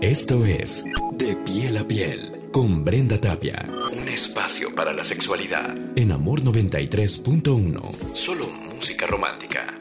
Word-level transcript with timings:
Esto 0.00 0.44
es 0.44 0.84
De 1.12 1.34
piel 1.36 1.78
a 1.78 1.84
piel 1.84 2.48
con 2.52 2.84
Brenda 2.84 3.18
Tapia. 3.18 3.66
Un 3.92 4.08
espacio 4.08 4.74
para 4.74 4.92
la 4.92 5.04
sexualidad 5.04 5.74
en 5.96 6.12
Amor 6.12 6.42
93.1. 6.42 7.92
Solo 8.14 8.46
música 8.46 9.06
romántica. 9.06 9.75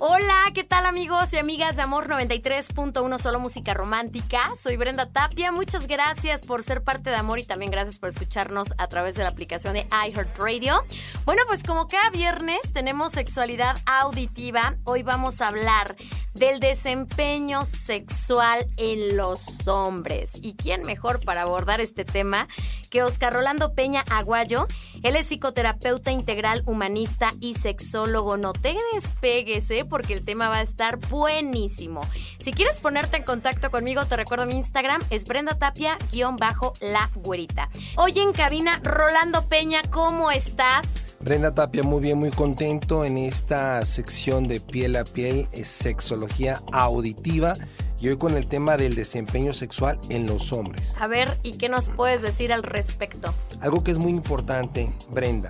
Hola, 0.00 0.52
¿qué 0.54 0.62
tal 0.62 0.86
amigos 0.86 1.32
y 1.32 1.38
amigas 1.38 1.74
de 1.74 1.82
Amor 1.82 2.08
93.1 2.08 3.18
Solo 3.18 3.40
Música 3.40 3.74
Romántica? 3.74 4.52
Soy 4.56 4.76
Brenda 4.76 5.06
Tapia, 5.06 5.50
muchas 5.50 5.88
gracias 5.88 6.42
por 6.42 6.62
ser 6.62 6.84
parte 6.84 7.10
de 7.10 7.16
Amor 7.16 7.40
y 7.40 7.44
también 7.44 7.72
gracias 7.72 7.98
por 7.98 8.08
escucharnos 8.08 8.74
a 8.78 8.86
través 8.86 9.16
de 9.16 9.24
la 9.24 9.30
aplicación 9.30 9.74
de 9.74 9.88
iHeartRadio. 9.90 10.84
Bueno, 11.24 11.42
pues 11.48 11.64
como 11.64 11.88
cada 11.88 12.10
viernes 12.10 12.72
tenemos 12.72 13.10
sexualidad 13.10 13.76
auditiva, 13.86 14.76
hoy 14.84 15.02
vamos 15.02 15.40
a 15.40 15.48
hablar 15.48 15.96
del 16.32 16.60
desempeño 16.60 17.64
sexual 17.64 18.68
en 18.76 19.16
los 19.16 19.66
hombres. 19.66 20.32
¿Y 20.40 20.54
quién 20.54 20.84
mejor 20.84 21.24
para 21.24 21.42
abordar 21.42 21.80
este 21.80 22.04
tema 22.04 22.46
que 22.90 23.02
Oscar 23.02 23.32
Rolando 23.32 23.74
Peña 23.74 24.04
Aguayo? 24.08 24.68
Él 25.02 25.16
es 25.16 25.26
psicoterapeuta 25.26 26.12
integral, 26.12 26.62
humanista 26.66 27.32
y 27.40 27.54
sexólogo. 27.56 28.36
No 28.36 28.52
te 28.52 28.76
despegues, 28.94 29.68
¿eh? 29.70 29.84
Porque 29.88 30.12
el 30.12 30.24
tema 30.24 30.48
va 30.48 30.58
a 30.58 30.62
estar 30.62 30.98
buenísimo. 31.08 32.02
Si 32.38 32.52
quieres 32.52 32.78
ponerte 32.78 33.16
en 33.16 33.22
contacto 33.24 33.70
conmigo, 33.70 34.04
te 34.06 34.16
recuerdo 34.16 34.46
mi 34.46 34.54
Instagram, 34.54 35.02
es 35.10 35.24
Brenda 35.24 35.58
Tapia-la 35.58 37.10
güerita. 37.14 37.68
Hoy 37.96 38.18
en 38.18 38.32
cabina, 38.32 38.80
Rolando 38.82 39.48
Peña, 39.48 39.82
¿cómo 39.90 40.30
estás? 40.30 41.16
Brenda 41.20 41.54
Tapia, 41.54 41.82
muy 41.82 42.00
bien, 42.00 42.18
muy 42.18 42.30
contento 42.30 43.04
en 43.04 43.18
esta 43.18 43.84
sección 43.84 44.48
de 44.48 44.60
piel 44.60 44.96
a 44.96 45.04
piel, 45.04 45.48
es 45.52 45.68
sexología 45.68 46.62
auditiva 46.72 47.54
y 48.00 48.08
hoy 48.08 48.16
con 48.16 48.36
el 48.36 48.46
tema 48.46 48.76
del 48.76 48.94
desempeño 48.94 49.52
sexual 49.52 49.98
en 50.08 50.26
los 50.26 50.52
hombres. 50.52 50.96
A 51.00 51.06
ver, 51.06 51.38
¿y 51.42 51.58
qué 51.58 51.68
nos 51.68 51.88
puedes 51.88 52.22
decir 52.22 52.52
al 52.52 52.62
respecto? 52.62 53.34
Algo 53.60 53.82
que 53.82 53.90
es 53.90 53.98
muy 53.98 54.12
importante, 54.12 54.92
Brenda, 55.10 55.48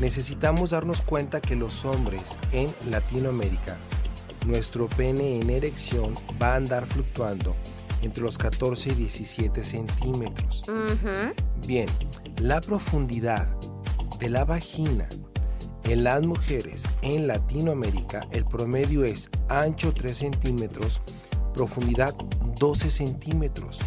necesitamos 0.00 0.70
darnos 0.70 1.02
cuenta 1.02 1.40
que 1.40 1.56
los 1.56 1.84
hombres 1.84 2.38
en 2.52 2.72
Latinoamérica, 2.90 3.76
nuestro 4.46 4.88
pene 4.88 5.40
en 5.40 5.50
erección 5.50 6.14
va 6.40 6.52
a 6.52 6.56
andar 6.56 6.86
fluctuando 6.86 7.56
entre 8.02 8.22
los 8.22 8.38
14 8.38 8.90
y 8.90 8.94
17 8.94 9.62
centímetros. 9.62 10.64
Bien, 11.66 11.88
la 12.40 12.60
profundidad 12.60 13.48
de 14.18 14.30
la 14.30 14.44
vagina 14.44 15.08
en 15.84 16.04
las 16.04 16.22
mujeres 16.22 16.86
en 17.02 17.26
Latinoamérica, 17.26 18.28
el 18.30 18.44
promedio 18.44 19.04
es 19.04 19.30
ancho 19.48 19.92
3 19.94 20.16
centímetros, 20.16 21.00
profundidad 21.54 22.14
12 22.58 22.90
centímetros. 22.90 23.80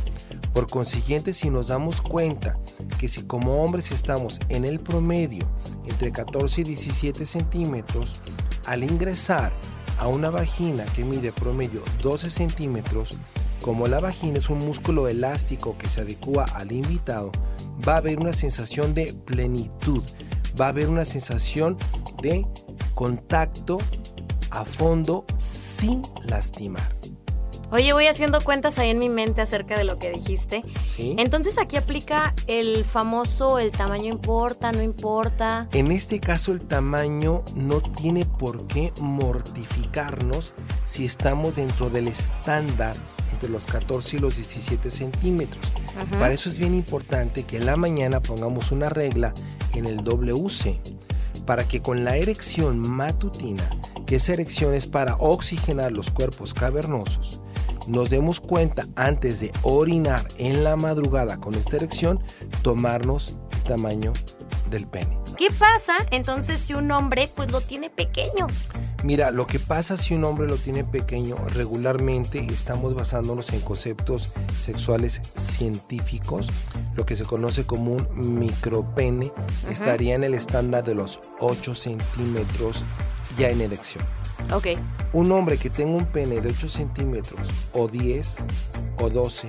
Por 0.53 0.69
consiguiente, 0.69 1.33
si 1.33 1.49
nos 1.49 1.69
damos 1.69 2.01
cuenta 2.01 2.57
que 2.99 3.07
si 3.07 3.23
como 3.23 3.63
hombres 3.63 3.91
estamos 3.91 4.39
en 4.49 4.65
el 4.65 4.79
promedio 4.79 5.45
entre 5.85 6.11
14 6.11 6.61
y 6.61 6.63
17 6.65 7.25
centímetros, 7.25 8.21
al 8.65 8.83
ingresar 8.83 9.53
a 9.97 10.07
una 10.07 10.29
vagina 10.29 10.85
que 10.93 11.05
mide 11.05 11.31
promedio 11.31 11.81
12 12.01 12.29
centímetros, 12.29 13.15
como 13.61 13.87
la 13.87 13.99
vagina 13.99 14.39
es 14.39 14.49
un 14.49 14.59
músculo 14.59 15.07
elástico 15.07 15.77
que 15.77 15.87
se 15.87 16.01
adecua 16.01 16.45
al 16.45 16.71
invitado, 16.71 17.31
va 17.87 17.93
a 17.93 17.97
haber 17.97 18.19
una 18.19 18.33
sensación 18.33 18.93
de 18.93 19.13
plenitud, 19.13 20.03
va 20.59 20.65
a 20.65 20.69
haber 20.69 20.89
una 20.89 21.05
sensación 21.05 21.77
de 22.21 22.45
contacto 22.95 23.77
a 24.49 24.65
fondo 24.65 25.25
sin 25.37 26.01
lastimar. 26.23 27.00
Oye, 27.71 27.93
voy 27.93 28.07
haciendo 28.07 28.41
cuentas 28.41 28.77
ahí 28.79 28.89
en 28.89 28.99
mi 28.99 29.07
mente 29.07 29.41
acerca 29.41 29.77
de 29.77 29.85
lo 29.85 29.97
que 29.97 30.11
dijiste. 30.11 30.63
¿Sí? 30.85 31.15
Entonces 31.17 31.57
aquí 31.57 31.77
aplica 31.77 32.35
el 32.47 32.83
famoso 32.83 33.59
el 33.59 33.71
tamaño 33.71 34.07
importa, 34.07 34.73
no 34.73 34.81
importa. 34.81 35.69
En 35.71 35.91
este 35.91 36.19
caso 36.19 36.51
el 36.51 36.59
tamaño 36.59 37.43
no 37.55 37.81
tiene 37.81 38.25
por 38.25 38.67
qué 38.67 38.91
mortificarnos 38.99 40.53
si 40.83 41.05
estamos 41.05 41.55
dentro 41.55 41.89
del 41.89 42.09
estándar 42.09 42.97
entre 43.31 43.47
los 43.47 43.67
14 43.67 44.17
y 44.17 44.19
los 44.19 44.35
17 44.35 44.91
centímetros. 44.91 45.71
Para 46.19 46.33
eso 46.33 46.49
es 46.49 46.57
bien 46.57 46.75
importante 46.75 47.43
que 47.43 47.57
en 47.57 47.65
la 47.65 47.77
mañana 47.77 48.21
pongamos 48.21 48.71
una 48.71 48.89
regla 48.89 49.33
en 49.73 49.85
el 49.85 50.03
WC 50.03 50.81
para 51.45 51.67
que 51.67 51.81
con 51.81 52.03
la 52.03 52.17
erección 52.17 52.79
matutina, 52.79 53.69
que 54.05 54.17
esa 54.17 54.33
erección 54.33 54.73
es 54.73 54.87
para 54.87 55.15
oxigenar 55.15 55.91
los 55.91 56.11
cuerpos 56.11 56.53
cavernosos, 56.53 57.40
nos 57.87 58.09
demos 58.09 58.39
cuenta 58.39 58.87
antes 58.95 59.39
de 59.39 59.51
orinar 59.63 60.27
en 60.37 60.63
la 60.63 60.75
madrugada 60.75 61.37
con 61.37 61.55
esta 61.55 61.77
erección, 61.77 62.19
tomarnos 62.61 63.37
el 63.53 63.63
tamaño 63.63 64.13
del 64.69 64.87
pene. 64.87 65.17
¿Qué 65.37 65.47
pasa 65.57 65.97
entonces 66.11 66.59
si 66.59 66.73
un 66.73 66.91
hombre 66.91 67.29
pues 67.35 67.51
lo 67.51 67.61
tiene 67.61 67.89
pequeño? 67.89 68.47
Mira, 69.03 69.31
lo 69.31 69.47
que 69.47 69.57
pasa 69.57 69.97
si 69.97 70.13
un 70.13 70.23
hombre 70.23 70.47
lo 70.47 70.57
tiene 70.57 70.83
pequeño, 70.83 71.35
regularmente 71.55 72.39
estamos 72.39 72.93
basándonos 72.93 73.51
en 73.51 73.61
conceptos 73.61 74.29
sexuales 74.55 75.21
científicos, 75.35 76.47
lo 76.95 77.05
que 77.05 77.15
se 77.15 77.25
conoce 77.25 77.65
como 77.65 77.93
un 77.93 78.39
micropene, 78.39 79.31
estaría 79.69 80.13
en 80.13 80.23
el 80.23 80.35
estándar 80.35 80.83
de 80.83 80.93
los 80.93 81.19
8 81.39 81.73
centímetros 81.73 82.83
ya 83.37 83.49
en 83.49 83.61
erección. 83.61 84.05
Un 85.13 85.31
hombre 85.31 85.57
que 85.57 85.69
tenga 85.69 85.97
un 85.97 86.05
pene 86.05 86.41
de 86.41 86.49
8 86.49 86.69
centímetros 86.69 87.49
o 87.73 87.87
10 87.87 88.37
o 88.97 89.09
12 89.09 89.47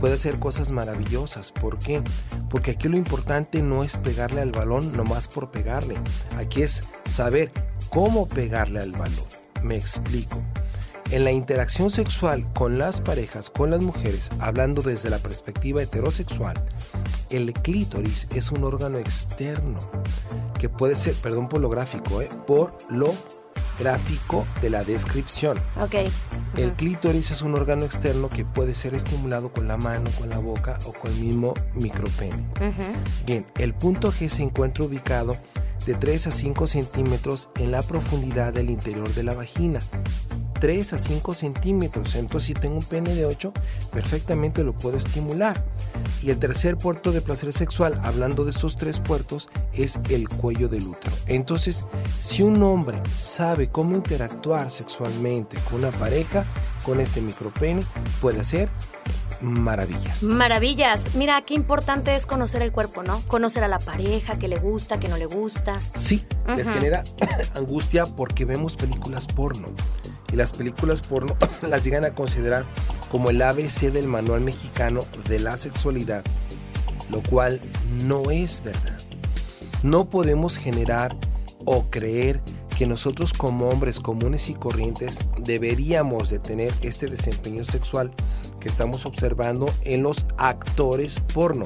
puede 0.00 0.14
hacer 0.14 0.38
cosas 0.38 0.70
maravillosas. 0.70 1.52
¿Por 1.52 1.78
qué? 1.78 2.02
Porque 2.48 2.72
aquí 2.72 2.88
lo 2.88 2.96
importante 2.96 3.62
no 3.62 3.82
es 3.82 3.96
pegarle 3.96 4.40
al 4.40 4.52
balón 4.52 4.96
nomás 4.96 5.28
por 5.28 5.50
pegarle. 5.50 5.96
Aquí 6.36 6.62
es 6.62 6.84
saber 7.04 7.52
cómo 7.90 8.28
pegarle 8.28 8.80
al 8.80 8.92
balón. 8.92 9.26
Me 9.62 9.76
explico. 9.76 10.42
En 11.10 11.24
la 11.24 11.32
interacción 11.32 11.90
sexual 11.90 12.52
con 12.52 12.78
las 12.78 13.00
parejas, 13.00 13.48
con 13.48 13.70
las 13.70 13.80
mujeres, 13.80 14.30
hablando 14.40 14.82
desde 14.82 15.08
la 15.08 15.18
perspectiva 15.18 15.82
heterosexual, 15.82 16.62
el 17.30 17.54
clítoris 17.54 18.28
es 18.34 18.52
un 18.52 18.62
órgano 18.64 18.98
externo 18.98 19.78
que 20.58 20.68
puede 20.68 20.96
ser, 20.96 21.14
perdón 21.14 21.48
por 21.48 21.60
lo 21.60 21.70
gráfico, 21.70 22.20
¿eh? 22.20 22.28
por 22.46 22.76
lo 22.90 23.14
gráfico 23.78 24.46
de 24.60 24.70
la 24.70 24.84
descripción. 24.84 25.58
Ok. 25.80 25.94
El 26.56 26.72
clítoris 26.74 27.30
es 27.30 27.42
un 27.42 27.54
órgano 27.54 27.84
externo 27.84 28.28
que 28.28 28.44
puede 28.44 28.74
ser 28.74 28.94
estimulado 28.94 29.52
con 29.52 29.68
la 29.68 29.76
mano, 29.76 30.10
con 30.18 30.28
la 30.28 30.38
boca 30.38 30.78
o 30.84 30.92
con 30.92 31.12
el 31.12 31.18
mismo 31.18 31.54
micropene. 31.74 32.46
Bien, 33.26 33.46
el 33.58 33.74
punto 33.74 34.12
G 34.12 34.28
se 34.28 34.42
encuentra 34.42 34.84
ubicado 34.84 35.36
de 35.86 35.94
3 35.94 36.26
a 36.26 36.32
5 36.32 36.66
centímetros 36.66 37.50
en 37.56 37.70
la 37.70 37.82
profundidad 37.82 38.52
del 38.52 38.70
interior 38.70 39.08
de 39.14 39.22
la 39.22 39.34
vagina. 39.34 39.80
3 40.60 40.92
a 40.92 40.98
5 40.98 41.34
centímetros. 41.34 42.14
Entonces, 42.14 42.46
si 42.48 42.54
tengo 42.54 42.76
un 42.76 42.84
pene 42.84 43.14
de 43.14 43.24
8, 43.24 43.52
perfectamente 43.92 44.64
lo 44.64 44.72
puedo 44.72 44.96
estimular. 44.96 45.62
Y 46.22 46.30
el 46.30 46.38
tercer 46.38 46.76
puerto 46.76 47.12
de 47.12 47.20
placer 47.20 47.52
sexual, 47.52 47.98
hablando 48.02 48.44
de 48.44 48.50
esos 48.50 48.76
tres 48.76 49.00
puertos, 49.00 49.48
es 49.72 50.00
el 50.10 50.28
cuello 50.28 50.68
del 50.68 50.86
útero. 50.86 51.14
Entonces, 51.26 51.86
si 52.20 52.42
un 52.42 52.62
hombre 52.62 53.00
sabe 53.16 53.68
cómo 53.68 53.96
interactuar 53.96 54.70
sexualmente 54.70 55.58
con 55.68 55.78
una 55.80 55.90
pareja, 55.92 56.44
con 56.84 57.00
este 57.00 57.20
micropene, 57.20 57.82
puede 58.20 58.40
hacer 58.40 58.68
maravillas. 59.40 60.22
Maravillas. 60.22 61.14
Mira, 61.14 61.42
qué 61.42 61.54
importante 61.54 62.14
es 62.14 62.26
conocer 62.26 62.62
el 62.62 62.72
cuerpo, 62.72 63.02
¿no? 63.02 63.20
Conocer 63.26 63.64
a 63.64 63.68
la 63.68 63.78
pareja, 63.78 64.38
que 64.38 64.48
le 64.48 64.58
gusta, 64.58 65.00
que 65.00 65.08
no 65.08 65.16
le 65.16 65.26
gusta. 65.26 65.78
Sí, 65.94 66.24
les 66.56 66.70
genera 66.70 67.04
angustia 67.54 68.06
porque 68.06 68.44
vemos 68.44 68.76
películas 68.76 69.26
porno 69.26 69.68
y 70.32 70.36
las 70.36 70.52
películas 70.52 71.02
porno 71.02 71.36
las 71.62 71.82
llegan 71.84 72.04
a 72.04 72.10
considerar 72.10 72.64
como 73.10 73.30
el 73.30 73.40
ABC 73.40 73.92
del 73.92 74.06
manual 74.06 74.40
mexicano 74.40 75.04
de 75.28 75.38
la 75.38 75.56
sexualidad, 75.56 76.24
lo 77.10 77.22
cual 77.22 77.60
no 78.04 78.30
es 78.30 78.62
verdad. 78.62 78.98
No 79.82 80.08
podemos 80.08 80.58
generar 80.58 81.16
o 81.64 81.88
creer 81.90 82.40
que 82.78 82.86
nosotros 82.86 83.32
como 83.32 83.70
hombres 83.70 83.98
comunes 83.98 84.48
y 84.48 84.54
corrientes 84.54 85.18
deberíamos 85.36 86.30
de 86.30 86.38
tener 86.38 86.72
este 86.80 87.08
desempeño 87.08 87.64
sexual 87.64 88.12
que 88.60 88.68
estamos 88.68 89.04
observando 89.04 89.68
en 89.82 90.04
los 90.04 90.28
actores 90.36 91.18
porno. 91.34 91.64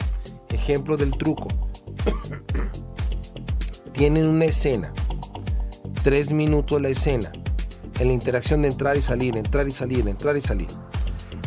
Ejemplo 0.48 0.96
del 0.96 1.10
truco. 1.10 1.48
Tienen 3.92 4.26
una 4.26 4.46
escena, 4.46 4.94
tres 6.02 6.32
minutos 6.32 6.80
la 6.80 6.88
escena, 6.88 7.30
en 8.00 8.08
la 8.08 8.14
interacción 8.14 8.62
de 8.62 8.68
entrar 8.68 8.96
y 8.96 9.02
salir, 9.02 9.36
entrar 9.36 9.68
y 9.68 9.72
salir, 9.72 10.08
entrar 10.08 10.34
y 10.38 10.40
salir. 10.40 10.68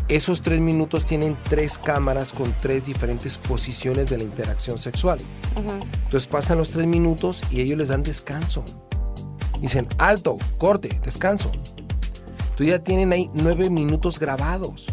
Esos 0.07 0.43
tres 0.43 0.59
minutos 0.59 1.05
tienen 1.05 1.35
tres 1.49 1.79
cámaras 1.79 2.33
con 2.33 2.53
tres 2.61 2.85
diferentes 2.85 3.39
posiciones 3.39 4.11
de 4.11 4.19
la 4.19 4.23
interacción 4.23 4.77
sexual. 4.77 5.17
Entonces 5.55 6.27
pasan 6.27 6.59
los 6.59 6.69
tres 6.69 6.85
minutos 6.85 7.43
y 7.49 7.61
ellos 7.61 7.79
les 7.79 7.87
dan 7.87 8.03
descanso. 8.03 8.63
Dicen, 9.65 9.87
alto, 9.97 10.37
corte, 10.59 11.01
descanso. 11.03 11.51
Tú 12.55 12.63
ya 12.63 12.83
tienen 12.83 13.11
ahí 13.11 13.31
nueve 13.33 13.71
minutos 13.71 14.19
grabados. 14.19 14.85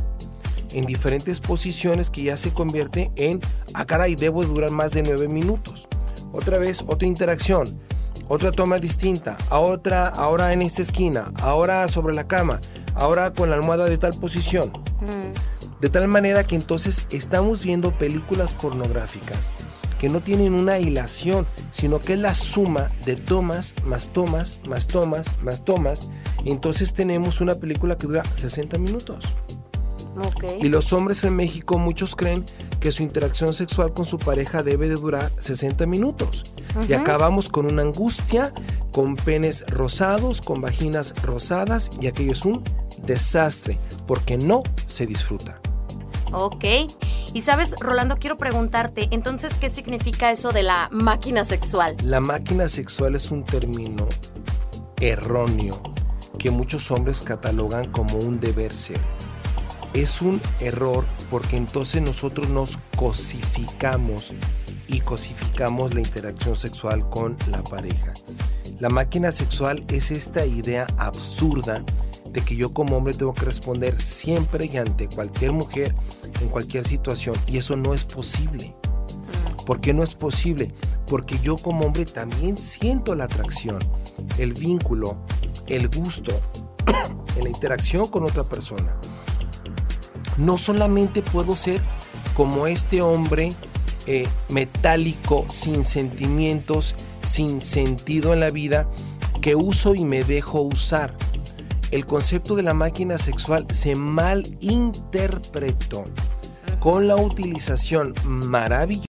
en 0.73 0.87
diferentes 0.87 1.41
posiciones 1.41 2.09
que 2.09 2.23
ya 2.23 2.39
se 2.39 2.55
convierte 2.55 3.11
en, 3.17 3.39
ah 3.75 3.85
caray, 3.85 4.15
debo 4.15 4.47
durar 4.47 4.71
más 4.71 4.93
de 4.93 5.03
nueve 5.03 5.29
minutos. 5.29 5.89
Otra 6.33 6.57
vez, 6.57 6.83
otra 6.87 7.07
interacción, 7.07 7.79
otra 8.29 8.51
toma 8.51 8.79
distinta, 8.79 9.37
a 9.51 9.59
otra, 9.59 10.09
ahora 10.09 10.55
en 10.55 10.63
esta 10.63 10.81
esquina, 10.81 11.31
ahora 11.43 11.87
sobre 11.89 12.15
la 12.15 12.27
cama, 12.27 12.63
ahora 12.95 13.35
con 13.35 13.51
la 13.51 13.57
almohada 13.57 13.85
de 13.85 13.99
tal 13.99 14.15
posición. 14.15 14.73
Mm. 15.03 15.81
De 15.83 15.91
tal 15.91 16.09
manera 16.09 16.45
que 16.45 16.57
entonces 16.57 17.07
estamos 17.11 17.63
viendo 17.63 17.99
películas 17.99 18.55
pornográficas 18.55 19.51
que 20.03 20.09
no 20.09 20.21
tienen 20.21 20.53
una 20.53 20.81
hilación, 20.81 21.47
sino 21.71 22.01
que 22.01 22.15
es 22.15 22.19
la 22.19 22.35
suma 22.35 22.91
de 23.05 23.15
tomas, 23.15 23.77
más 23.87 24.09
tomas, 24.09 24.59
más 24.67 24.89
tomas, 24.89 25.31
más 25.43 25.65
tomas. 25.65 26.11
entonces 26.45 26.93
tenemos 26.93 27.41
una 27.41 27.55
película 27.55 27.97
que 27.97 28.09
dura 28.09 28.25
60 28.35 28.79
minutos. 28.79 29.25
Y 30.61 30.69
los 30.71 30.93
hombres 30.93 31.23
en 31.23 31.37
México, 31.37 31.79
muchos 31.79 32.17
creen 32.17 32.45
que 32.81 32.91
su 32.91 33.05
interacción 33.05 33.55
sexual 33.55 33.93
con 33.93 34.05
su 34.05 34.19
pareja 34.19 34.65
debe 34.65 34.89
de 34.89 34.97
durar 34.97 35.31
60 35.39 35.87
minutos. 35.87 36.53
Y 36.89 36.95
acabamos 36.95 37.49
con 37.49 37.67
una 37.67 37.83
angustia, 37.83 38.53
con 38.91 39.15
penes 39.15 39.65
rosados, 39.69 40.41
con 40.41 40.61
vaginas 40.61 41.15
rosadas, 41.23 41.93
y 42.01 42.09
aquello 42.09 42.33
es 42.33 42.45
un 42.45 42.65
desastre, 43.07 43.79
porque 44.09 44.37
no 44.37 44.65
se 44.87 45.07
disfruta. 45.07 45.61
Ok. 46.33 46.65
Y 47.35 47.41
sabes, 47.41 47.75
Rolando, 47.81 48.19
quiero 48.19 48.37
preguntarte, 48.37 49.09
entonces, 49.11 49.55
¿qué 49.55 49.71
significa 49.71 50.31
eso 50.31 50.53
de 50.53 50.63
la 50.63 50.89
máquina 50.93 51.45
sexual? 51.45 51.97
La 52.05 52.21
máquina 52.21 52.69
sexual 52.69 53.15
es 53.15 53.31
un 53.31 53.45
término 53.45 54.07
erróneo 55.01 55.83
que 56.39 56.51
muchos 56.51 56.91
hombres 56.91 57.23
catalogan 57.23 57.91
como 57.91 58.19
un 58.19 58.39
deber 58.39 58.75
ser. 58.75 59.01
Es 59.95 60.21
un 60.21 60.43
error 60.61 61.07
porque 61.31 61.57
entonces 61.57 62.03
nosotros 62.03 62.51
nos 62.51 62.79
cosificamos 62.97 64.35
y 64.89 65.01
cosificamos 65.01 65.95
la 65.95 66.01
interacción 66.01 66.55
sexual 66.55 67.09
con 67.09 67.39
la 67.51 67.63
pareja. 67.63 68.13
La 68.79 68.91
máquina 68.91 69.33
sexual 69.33 69.85
es 69.89 70.11
esta 70.11 70.45
idea 70.45 70.87
absurda 70.99 71.83
de 72.33 72.41
que 72.43 72.57
yo 72.57 72.73
como 72.73 72.97
hombre 72.97 73.15
tengo 73.15 73.35
que 73.35 73.45
responder 73.45 74.01
siempre 74.01 74.71
y 74.73 74.77
ante 74.77 75.09
cualquier 75.09 75.53
mujer 75.53 75.95
en 76.41 76.49
cualquier 76.49 76.87
situación 76.87 77.37
y 77.47 77.59
eso 77.59 77.77
no 77.77 77.95
es 77.95 78.05
posible. 78.05 78.75
Mm. 78.75 79.65
¿Por 79.65 79.81
qué 79.81 79.93
no 79.93 80.03
es 80.03 80.15
posible? 80.15 80.73
Porque 81.07 81.39
yo 81.41 81.57
como 81.57 81.87
hombre 81.87 82.07
también 82.07 82.57
siento 82.57 83.15
la 83.15 83.25
atracción, 83.25 83.79
el 84.39 84.55
vínculo, 84.55 85.17
el 85.67 85.89
gusto 85.89 86.33
en 87.37 87.45
la 87.45 87.51
interacción 87.51 88.09
con 88.09 88.25
otra 88.25 88.49
persona. 88.49 88.97
No 90.39 90.57
solamente 90.57 91.23
puedo 91.23 91.55
ser 91.55 91.81
como 92.35 92.67
este 92.67 93.03
hombre 93.03 93.53
eh, 94.07 94.27
metálico, 94.49 95.45
sin 95.51 95.85
sentimientos, 95.85 96.95
sin 97.21 97.61
sentido 97.61 98.33
en 98.33 98.41
la 98.41 98.51
vida, 98.51 98.89
que 99.43 99.55
uso 99.55 99.95
y 99.95 100.05
me 100.05 100.25
dejo 100.25 100.63
usar 100.63 101.15
el 101.93 102.07
concepto 102.07 102.57
de 102.57 102.63
la 102.63 102.75
máquina 102.75 103.19
sexual 103.19 103.67
se 103.71 103.95
malinterpretó 103.95 106.05
con 106.81 107.07
la 107.07 107.17
utilización 107.17 108.15
maravillosa 108.25 108.93